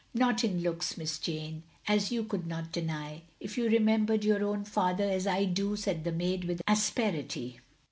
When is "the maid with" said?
6.05-6.59